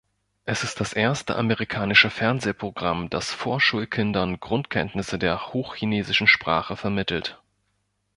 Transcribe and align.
Es 0.45 0.63
ist 0.63 0.79
das 0.81 0.93
erste 0.93 1.35
amerikanische 1.35 2.09
Fernsehprogramm, 2.09 3.11
das 3.11 3.31
Vorschulkindern 3.31 4.39
Grundkenntnisse 4.39 5.19
der 5.19 5.49
hochchinesischen 5.53 6.25
Sprache 6.25 6.75
vermittelt. 6.75 7.39